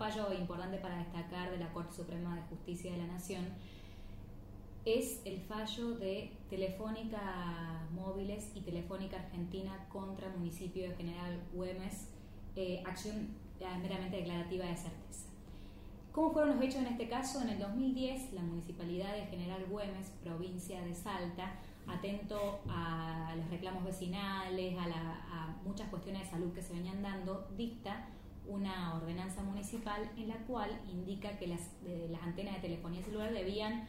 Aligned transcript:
fallo 0.00 0.32
importante 0.32 0.78
para 0.78 0.96
destacar 0.96 1.50
de 1.50 1.58
la 1.58 1.70
Corte 1.74 1.94
Suprema 1.94 2.34
de 2.34 2.40
Justicia 2.44 2.90
de 2.90 2.96
la 2.96 3.06
Nación 3.06 3.44
es 4.86 5.20
el 5.26 5.42
fallo 5.42 5.90
de 5.90 6.32
Telefónica 6.48 7.86
Móviles 7.92 8.50
y 8.54 8.62
Telefónica 8.62 9.18
Argentina 9.18 9.86
contra 9.90 10.30
municipio 10.30 10.88
de 10.88 10.96
General 10.96 11.38
Güemes, 11.52 12.08
eh, 12.56 12.82
acción 12.86 13.28
meramente 13.60 14.16
declarativa 14.16 14.64
de 14.64 14.74
certeza. 14.74 15.28
¿Cómo 16.12 16.32
fueron 16.32 16.56
los 16.56 16.64
hechos 16.64 16.80
en 16.80 16.86
este 16.86 17.06
caso? 17.06 17.42
En 17.42 17.50
el 17.50 17.58
2010, 17.58 18.32
la 18.32 18.40
Municipalidad 18.40 19.14
de 19.14 19.26
General 19.26 19.66
Güemes, 19.66 20.12
provincia 20.24 20.80
de 20.80 20.94
Salta, 20.94 21.56
atento 21.86 22.60
a 22.70 23.34
los 23.36 23.50
reclamos 23.50 23.84
vecinales, 23.84 24.78
a, 24.78 25.58
muchas 25.62 25.90
cuestiones 25.90 26.22
de 26.22 26.30
salud 26.30 26.54
que 26.54 26.62
se 26.62 26.72
venían 26.72 27.02
dando, 27.02 27.46
dicta 27.54 28.08
una 28.46 28.94
ordenanza 28.96 29.42
municipal 29.42 30.10
en 30.16 30.28
la 30.28 30.38
cual 30.46 30.70
indica 30.90 31.38
que 31.38 31.46
las, 31.46 31.60
antenas 32.22 32.56
de 32.56 32.60
telefonía 32.60 33.02
celular 33.02 33.32
debían 33.32 33.86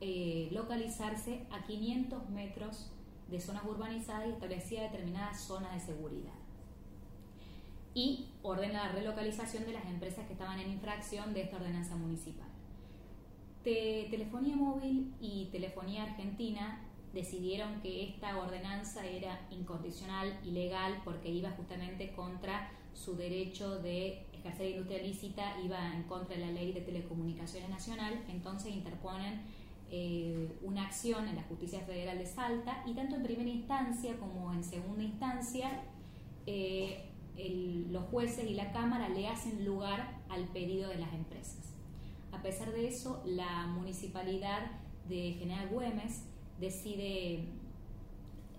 eh, 0.00 0.48
localizarse 0.52 1.46
a 1.50 1.64
500 1.66 2.30
metros 2.30 2.90
de 3.28 3.40
zonas 3.40 3.64
urbanizadas 3.64 4.28
y 4.28 4.30
establecía 4.30 4.82
determinadas 4.82 5.40
zonas 5.40 5.74
de 5.74 5.80
seguridad 5.80 6.34
y 7.98 8.28
ordena 8.42 8.86
la 8.86 8.92
relocalización 8.92 9.64
de 9.64 9.72
las 9.72 9.84
empresas 9.86 10.24
que 10.26 10.34
estaban 10.34 10.60
en 10.60 10.70
infracción 10.70 11.34
de 11.34 11.42
esta 11.42 11.56
ordenanza 11.56 11.96
municipal. 11.96 12.46
telefonía 13.64 14.54
móvil 14.54 15.12
y 15.20 15.48
Telefonía 15.50 16.04
Argentina 16.04 16.80
decidieron 17.12 17.80
que 17.80 18.04
esta 18.04 18.38
ordenanza 18.38 19.04
era 19.04 19.40
incondicional, 19.50 20.38
ilegal, 20.44 21.00
porque 21.04 21.28
iba 21.28 21.50
justamente 21.50 22.12
contra 22.12 22.70
su 22.98 23.16
derecho 23.16 23.78
de 23.78 24.26
ejercer 24.32 24.70
industria 24.70 25.02
lícita, 25.02 25.60
iba 25.64 25.94
en 25.94 26.02
contra 26.04 26.36
de 26.36 26.46
la 26.46 26.52
ley 26.52 26.72
de 26.72 26.80
telecomunicaciones 26.80 27.68
nacional, 27.70 28.24
entonces 28.28 28.72
interponen 28.72 29.42
eh, 29.90 30.48
una 30.62 30.86
acción 30.86 31.28
en 31.28 31.36
la 31.36 31.42
Justicia 31.44 31.80
Federal 31.80 32.18
de 32.18 32.26
Salta 32.26 32.82
y 32.86 32.94
tanto 32.94 33.16
en 33.16 33.22
primera 33.22 33.48
instancia 33.48 34.16
como 34.18 34.52
en 34.52 34.64
segunda 34.64 35.02
instancia 35.02 35.82
eh, 36.46 37.04
los 37.90 38.04
jueces 38.06 38.50
y 38.50 38.54
la 38.54 38.72
Cámara 38.72 39.08
le 39.08 39.28
hacen 39.28 39.64
lugar 39.64 40.18
al 40.28 40.44
pedido 40.48 40.88
de 40.88 40.96
las 40.98 41.12
empresas. 41.14 41.72
A 42.32 42.42
pesar 42.42 42.72
de 42.72 42.88
eso, 42.88 43.22
la 43.24 43.68
municipalidad 43.68 44.72
de 45.08 45.36
General 45.38 45.68
Güemes 45.68 46.24
decide 46.58 47.44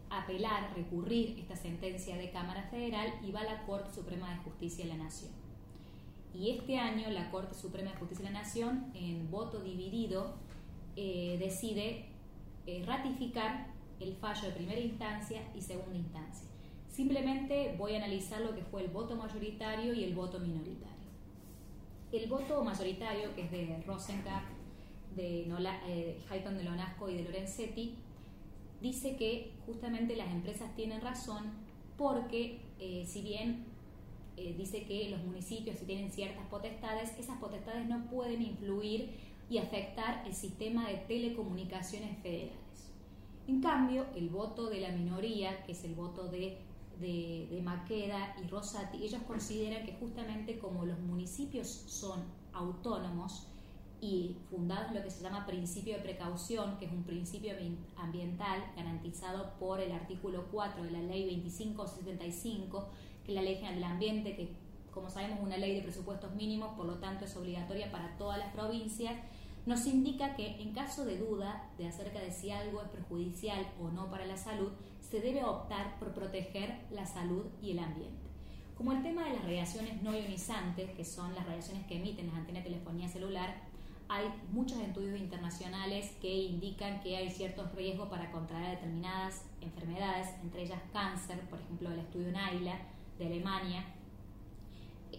apelar, 0.09 0.73
recurrir 0.75 1.37
esta 1.39 1.55
sentencia 1.55 2.17
de 2.17 2.31
Cámara 2.31 2.63
Federal 2.63 3.13
y 3.25 3.31
va 3.31 3.41
a 3.41 3.43
la 3.43 3.65
Corte 3.65 3.93
Suprema 3.93 4.29
de 4.31 4.37
Justicia 4.37 4.85
de 4.85 4.91
la 4.91 5.03
Nación. 5.03 5.31
Y 6.33 6.51
este 6.51 6.77
año 6.77 7.09
la 7.09 7.31
Corte 7.31 7.55
Suprema 7.55 7.91
de 7.91 7.97
Justicia 7.97 8.25
de 8.25 8.31
la 8.31 8.39
Nación, 8.39 8.91
en 8.93 9.29
voto 9.31 9.61
dividido, 9.61 10.35
eh, 10.95 11.37
decide 11.39 12.05
eh, 12.67 12.83
ratificar 12.85 13.67
el 13.99 14.15
fallo 14.15 14.47
de 14.47 14.55
primera 14.55 14.79
instancia 14.79 15.41
y 15.55 15.61
segunda 15.61 15.97
instancia. 15.97 16.47
Simplemente 16.89 17.75
voy 17.77 17.93
a 17.93 17.97
analizar 17.97 18.41
lo 18.41 18.55
que 18.55 18.63
fue 18.63 18.83
el 18.83 18.89
voto 18.89 19.15
mayoritario 19.15 19.93
y 19.93 20.03
el 20.03 20.13
voto 20.13 20.39
minoritario. 20.39 20.87
El 22.11 22.27
voto 22.27 22.63
mayoritario, 22.63 23.33
que 23.35 23.43
es 23.43 23.51
de 23.51 23.83
Rosenkamp, 23.85 24.45
de 25.15 25.45
Nola, 25.47 25.81
eh, 25.87 26.19
Hayton 26.29 26.57
de 26.57 26.63
Lonasco 26.63 27.09
y 27.09 27.17
de 27.17 27.23
Lorenzetti, 27.23 27.95
dice 28.81 29.15
que 29.15 29.51
justamente 29.65 30.15
las 30.15 30.31
empresas 30.31 30.73
tienen 30.75 31.01
razón 31.01 31.51
porque 31.97 32.61
eh, 32.79 33.05
si 33.07 33.21
bien 33.21 33.65
eh, 34.37 34.55
dice 34.57 34.83
que 34.83 35.09
los 35.09 35.23
municipios 35.23 35.77
si 35.77 35.85
tienen 35.85 36.11
ciertas 36.11 36.45
potestades, 36.47 37.17
esas 37.19 37.37
potestades 37.39 37.87
no 37.87 38.05
pueden 38.09 38.41
influir 38.41 39.09
y 39.49 39.57
afectar 39.57 40.23
el 40.25 40.33
sistema 40.33 40.87
de 40.87 40.95
telecomunicaciones 40.95 42.17
federales. 42.19 42.55
En 43.47 43.61
cambio, 43.61 44.05
el 44.15 44.29
voto 44.29 44.69
de 44.69 44.79
la 44.79 44.91
minoría, 44.91 45.63
que 45.63 45.71
es 45.71 45.83
el 45.83 45.95
voto 45.95 46.27
de 46.27 46.57
de, 46.99 47.61
Maqueda 47.63 48.35
y 48.43 48.47
Rosati, 48.47 49.03
ellos 49.03 49.21
consideran 49.27 49.85
que 49.85 49.93
justamente 49.93 50.59
como 50.59 50.85
los 50.85 50.99
municipios 50.99 51.67
son 51.67 52.23
autónomos 52.53 53.47
y 54.01 54.37
fundados 54.49 54.89
en 54.89 54.95
lo 54.95 55.03
que 55.03 55.11
se 55.11 55.21
llama 55.21 55.45
principio 55.45 55.95
de 55.95 56.01
precaución, 56.01 56.77
que 56.77 56.85
es 56.85 56.91
un 56.91 57.03
principio 57.03 57.53
ambiental 57.97 58.63
garantizado 58.75 59.53
por 59.59 59.81
el 59.81 59.91
artículo 59.91 60.45
4 60.51 60.83
de 60.83 60.91
la 60.91 61.01
ley 61.01 61.25
2575, 61.25 62.87
que 63.25 63.31
es 63.31 63.35
la 63.35 63.41
ley 63.41 63.55
general 63.55 63.75
del 63.75 63.83
ambiente, 63.83 64.35
que 64.35 64.53
como 64.91 65.09
sabemos 65.09 65.39
es 65.39 65.45
una 65.45 65.57
ley 65.57 65.75
de 65.75 65.81
presupuestos 65.81 66.33
mínimos, 66.35 66.75
por 66.75 66.85
lo 66.85 66.95
tanto 66.95 67.25
es 67.25 67.35
obligatoria 67.35 67.91
para 67.91 68.17
todas 68.17 68.37
las 68.37 68.51
provincias, 68.53 69.15
nos 69.65 69.85
indica 69.85 70.35
que 70.35 70.61
en 70.61 70.73
caso 70.73 71.05
de 71.05 71.17
duda 71.17 71.69
de 71.77 71.87
acerca 71.87 72.19
de 72.19 72.31
si 72.31 72.51
algo 72.51 72.81
es 72.81 72.89
perjudicial 72.89 73.67
o 73.81 73.89
no 73.89 74.09
para 74.09 74.25
la 74.25 74.37
salud, 74.37 74.71
se 75.01 75.21
debe 75.21 75.43
optar 75.43 75.99
por 75.99 76.13
proteger 76.13 76.79
la 76.91 77.05
salud 77.05 77.45
y 77.61 77.71
el 77.71 77.79
ambiente. 77.79 78.29
Como 78.75 78.93
el 78.93 79.03
tema 79.03 79.25
de 79.25 79.33
las 79.33 79.43
radiaciones 79.43 80.01
no 80.01 80.15
ionizantes, 80.15 80.91
que 80.91 81.03
son 81.03 81.35
las 81.35 81.45
radiaciones 81.45 81.85
que 81.85 81.97
emiten 81.97 82.27
las 82.27 82.35
antenas 82.35 82.63
de 82.63 82.69
telefonía 82.69 83.09
celular, 83.09 83.68
hay 84.09 84.27
muchos 84.51 84.79
estudios 84.79 85.19
internacionales 85.19 86.11
que 86.19 86.35
indican 86.35 86.99
que 86.99 87.15
hay 87.15 87.29
ciertos 87.29 87.71
riesgos 87.75 88.09
para 88.09 88.31
contraer 88.31 88.77
determinadas 88.77 89.45
enfermedades, 89.61 90.27
entre 90.41 90.63
ellas 90.63 90.81
cáncer, 90.91 91.39
por 91.41 91.59
ejemplo 91.59 91.91
el 91.91 91.99
estudio 91.99 92.31
Naila 92.31 92.79
de 93.19 93.27
Alemania, 93.27 93.85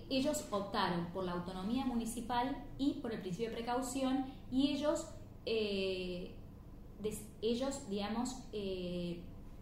ellos 0.08 0.44
optaron 0.50 1.06
por 1.06 1.24
la 1.24 1.32
autonomía 1.32 1.84
municipal 1.86 2.56
y 2.78 2.94
por 2.94 3.12
el 3.12 3.20
principio 3.20 3.50
de 3.50 3.56
precaución 3.56 4.26
y 4.50 4.72
ellos, 4.72 5.06
eh, 5.46 6.34
ellos 7.42 7.88
digamos, 7.88 8.42
eh, 8.52 9.20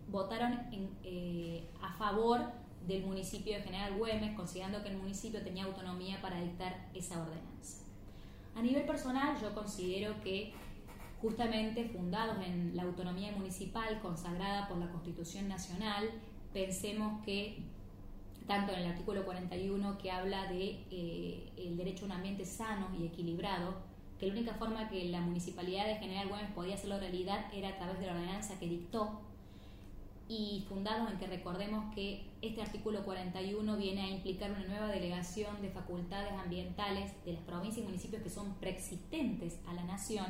votaron 0.09 0.59
eh, 1.05 1.69
a 1.83 1.93
favor 1.93 2.41
del 2.87 3.05
municipio 3.05 3.55
de 3.55 3.62
General 3.62 3.99
Güemes, 3.99 4.34
considerando 4.34 4.83
que 4.83 4.89
el 4.89 4.97
municipio 4.97 5.43
tenía 5.43 5.65
autonomía 5.65 6.22
para 6.22 6.41
dictar 6.41 6.89
esa 6.95 7.21
ordenanza. 7.21 7.88
A 8.58 8.60
nivel 8.60 8.82
personal, 8.86 9.41
yo 9.41 9.54
considero 9.54 10.20
que 10.20 10.52
justamente 11.22 11.84
fundados 11.84 12.44
en 12.44 12.74
la 12.74 12.82
autonomía 12.82 13.30
municipal 13.30 14.00
consagrada 14.02 14.66
por 14.66 14.78
la 14.78 14.91
Constitución 14.91 15.46
Nacional, 15.46 16.10
pensemos 16.52 17.24
que 17.24 17.62
tanto 18.48 18.72
en 18.72 18.80
el 18.80 18.86
artículo 18.86 19.24
41 19.24 19.98
que 19.98 20.10
habla 20.10 20.50
de 20.50 20.84
eh, 20.91 21.52
el 21.56 21.76
derecho 21.76 22.04
a 22.04 22.06
un 22.06 22.12
ambiente 22.12 22.44
sano 22.44 22.88
y 22.98 23.06
equilibrado, 23.06 23.76
que 24.18 24.26
la 24.26 24.32
única 24.32 24.54
forma 24.54 24.88
que 24.88 25.04
la 25.04 25.20
municipalidad 25.20 25.86
de 25.86 25.94
General 25.94 26.26
Güemes 26.26 26.50
podía 26.50 26.74
hacerlo 26.74 26.98
realidad 26.98 27.47
era 27.54 27.68
a 27.68 27.76
través 27.76 28.00
de 28.00 28.06
la 28.06 28.14
ordenanza 28.14 28.58
que 28.58 28.66
dictó 28.66 29.20
y 30.28 30.66
fundados 30.69 31.11
en 31.11 31.19
que 31.19 31.27
recordemos 31.27 31.94
que 31.94 32.27
este 32.43 32.61
artículo 32.61 33.05
41 33.05 33.77
viene 33.77 34.03
a 34.03 34.09
implicar 34.11 34.50
una 34.50 34.66
nueva 34.66 34.89
delegación 34.89 35.61
de 35.62 35.71
facultades 35.71 36.33
ambientales 36.33 37.12
de 37.25 37.33
las 37.33 37.43
provincias 37.43 37.84
y 37.84 37.89
municipios 37.89 38.22
que 38.22 38.31
son 38.31 38.55
preexistentes 38.55 39.59
a 39.66 39.72
la 39.72 39.84
nación, 39.84 40.27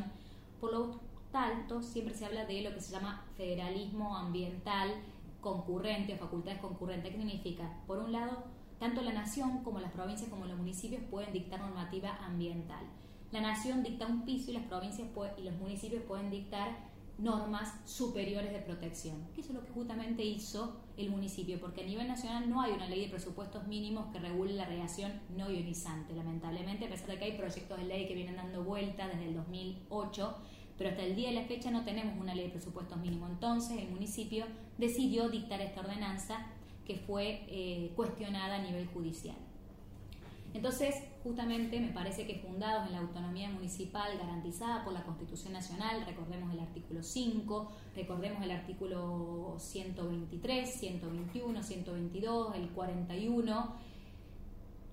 por 0.61 0.73
lo 0.73 1.01
tanto 1.33 1.83
siempre 1.83 2.15
se 2.15 2.27
habla 2.27 2.45
de 2.45 2.63
lo 2.63 2.73
que 2.73 2.81
se 2.81 2.93
llama 2.93 3.25
federalismo 3.37 4.17
ambiental 4.17 4.95
concurrente 5.41 6.15
o 6.15 6.17
facultades 6.17 6.61
concurrentes. 6.61 7.13
¿Qué 7.13 7.19
significa? 7.19 7.83
Por 7.87 7.99
un 7.99 8.13
lado, 8.13 8.45
tanto 8.79 9.03
la 9.03 9.13
nación 9.13 9.63
como 9.65 9.81
las 9.81 9.93
provincias 9.93 10.31
como 10.31 10.47
los 10.47 10.57
municipios 10.57 11.03
pueden 11.11 11.33
dictar 11.33 11.61
normativa 11.61 12.17
ambiental. 12.25 12.85
La 13.33 13.41
nación 13.41 13.83
dicta 13.83 14.07
un 14.07 14.25
piso 14.25 14.51
y 14.51 14.55
las 14.55 14.65
provincias 14.65 15.09
y 15.37 15.43
los 15.43 15.55
municipios 15.57 16.03
pueden 16.05 16.31
dictar 16.31 16.79
normas 17.19 17.75
superiores 17.85 18.53
de 18.53 18.61
protección, 18.61 19.27
eso 19.37 19.49
es 19.49 19.55
lo 19.55 19.65
que 19.65 19.73
justamente 19.73 20.25
hizo 20.25 20.81
el 20.97 21.11
municipio, 21.11 21.61
porque 21.61 21.83
a 21.83 21.87
nivel 21.87 22.07
nacional 22.07 22.49
no 22.49 22.61
hay 22.61 22.73
una 22.73 22.89
ley 22.89 23.03
de 23.03 23.09
presupuestos 23.09 23.67
mínimos 23.67 24.13
que 24.13 24.21
regule 24.21 24.53
la 24.55 24.67
radiación 24.67 25.13
no 25.37 25.51
ionizante, 25.51 26.15
lamentablemente, 26.15 26.87
a 26.87 26.89
pesar 26.89 27.09
de 27.09 27.19
que 27.19 27.25
hay 27.25 27.37
proyectos 27.37 27.79
de 27.79 27.85
ley 27.85 28.07
que 28.07 28.15
vienen 28.15 28.37
dando 28.37 28.63
vuelta 28.63 29.09
desde 29.09 29.27
el 29.27 29.35
2008, 29.35 30.37
pero 30.79 30.91
hasta 30.91 31.03
el 31.03 31.17
día 31.17 31.31
de 31.31 31.35
la 31.35 31.43
fecha 31.43 31.71
no 31.73 31.85
tenemos 31.85 32.19
una 32.21 32.35
ley 32.35 32.45
de 32.45 32.51
presupuestos 32.53 32.97
mínimos. 32.99 33.31
Entonces 33.31 33.79
el 33.79 33.91
municipio 33.91 34.47
decidió 34.79 35.29
dictar 35.29 35.61
esta 35.61 35.81
ordenanza 35.81 36.47
que 36.87 36.97
fue 36.97 37.45
eh, 37.49 37.93
cuestionada 37.97 38.57
a 38.57 38.63
nivel 38.63 38.87
judicial. 38.87 39.37
Entonces, 40.55 40.95
justamente 41.23 41.79
me 41.79 41.89
parece 41.89 42.27
que 42.27 42.37
fundados 42.37 42.87
en 42.87 42.93
la 42.93 43.01
autonomía 43.01 43.51
municipal 43.51 44.17
garantizada 44.19 44.83
por 44.83 44.93
la 44.93 45.05
Constitución 45.05 45.53
Nacional, 45.53 46.05
recordemos 46.07 46.53
el 46.53 46.61
artículo 46.61 47.03
5, 47.03 47.71
recordemos 47.95 48.43
el 48.43 48.51
artículo 48.51 49.57
123, 49.59 50.71
121, 50.71 51.63
122, 51.63 52.55
el 52.57 52.71
41, 52.71 53.75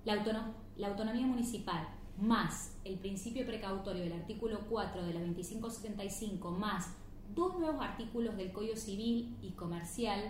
la, 0.04 0.44
la 0.76 0.88
autonomía 0.88 1.26
municipal 1.26 1.88
más 2.18 2.74
el 2.84 2.98
principio 2.98 3.44
precautorio 3.44 4.02
del 4.02 4.14
artículo 4.14 4.60
4 4.70 5.04
de 5.04 5.14
la 5.14 5.20
2575, 5.20 6.50
más 6.50 6.94
dos 7.34 7.58
nuevos 7.58 7.82
artículos 7.82 8.36
del 8.36 8.52
Código 8.52 8.76
Civil 8.76 9.36
y 9.42 9.50
Comercial, 9.50 10.20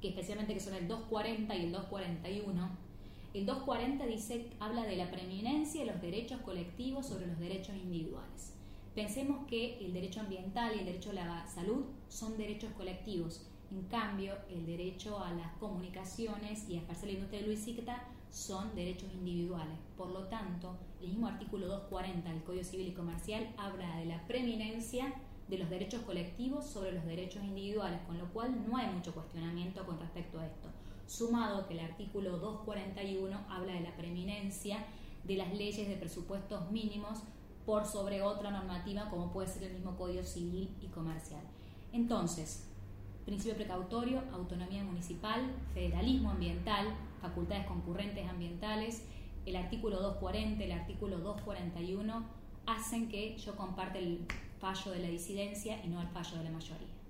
que 0.00 0.08
especialmente 0.08 0.54
que 0.54 0.60
son 0.60 0.74
el 0.74 0.86
240 0.86 1.56
y 1.56 1.64
el 1.64 1.72
241, 1.72 2.83
El 3.34 3.46
240 3.46 4.06
dice, 4.06 4.46
habla 4.60 4.84
de 4.84 4.94
la 4.94 5.10
preeminencia 5.10 5.80
de 5.80 5.90
los 5.90 6.00
derechos 6.00 6.40
colectivos 6.42 7.08
sobre 7.08 7.26
los 7.26 7.40
derechos 7.40 7.74
individuales. 7.74 8.54
Pensemos 8.94 9.44
que 9.48 9.76
el 9.84 9.92
derecho 9.92 10.20
ambiental 10.20 10.72
y 10.76 10.78
el 10.78 10.84
derecho 10.84 11.10
a 11.10 11.14
la 11.14 11.46
salud 11.48 11.84
son 12.08 12.38
derechos 12.38 12.70
colectivos. 12.76 13.44
En 13.72 13.82
cambio, 13.88 14.34
el 14.48 14.64
derecho 14.64 15.18
a 15.18 15.32
las 15.32 15.52
comunicaciones 15.54 16.68
y 16.68 16.76
a 16.76 16.82
ejercer 16.82 17.08
la 17.08 17.14
industria 17.14 17.42
luisita 17.42 18.04
son 18.30 18.72
derechos 18.76 19.12
individuales. 19.12 19.78
Por 19.96 20.10
lo 20.10 20.28
tanto, 20.28 20.76
el 21.00 21.08
mismo 21.08 21.26
artículo 21.26 21.66
240 21.66 22.30
del 22.30 22.44
Código 22.44 22.62
Civil 22.62 22.86
y 22.86 22.92
Comercial 22.92 23.52
habla 23.56 23.96
de 23.96 24.04
la 24.04 24.24
preeminencia 24.28 25.12
de 25.48 25.58
los 25.58 25.68
derechos 25.68 26.02
colectivos 26.02 26.66
sobre 26.66 26.92
los 26.92 27.04
derechos 27.04 27.42
individuales, 27.42 27.98
con 28.06 28.16
lo 28.16 28.32
cual 28.32 28.64
no 28.64 28.76
hay 28.76 28.86
mucho 28.94 29.12
cuestionamiento 29.12 29.84
con 29.84 29.98
respecto 29.98 30.38
a 30.38 30.46
esto. 30.46 30.68
Sumado 31.06 31.66
que 31.66 31.74
el 31.74 31.80
artículo 31.80 32.38
241 32.38 33.38
habla 33.48 33.74
de 33.74 33.80
la 33.80 33.96
preeminencia 33.96 34.84
de 35.24 35.36
las 35.36 35.52
leyes 35.54 35.88
de 35.88 35.96
presupuestos 35.96 36.70
mínimos 36.70 37.20
por 37.66 37.86
sobre 37.86 38.22
otra 38.22 38.50
normativa 38.50 39.08
como 39.10 39.32
puede 39.32 39.48
ser 39.48 39.64
el 39.64 39.74
mismo 39.74 39.96
Código 39.96 40.22
Civil 40.22 40.70
y 40.80 40.86
Comercial. 40.88 41.42
Entonces, 41.92 42.68
principio 43.24 43.56
precautorio, 43.56 44.22
autonomía 44.32 44.84
municipal, 44.84 45.42
federalismo 45.72 46.30
ambiental, 46.30 46.94
facultades 47.20 47.66
concurrentes 47.66 48.28
ambientales, 48.28 49.04
el 49.46 49.56
artículo 49.56 50.00
240, 50.00 50.64
el 50.64 50.72
artículo 50.72 51.18
241 51.18 52.24
hacen 52.66 53.08
que 53.08 53.36
yo 53.38 53.56
comparte 53.56 53.98
el 53.98 54.26
fallo 54.58 54.92
de 54.92 55.00
la 55.00 55.08
disidencia 55.08 55.84
y 55.84 55.88
no 55.88 56.00
el 56.00 56.08
fallo 56.08 56.38
de 56.38 56.44
la 56.44 56.50
mayoría. 56.50 57.03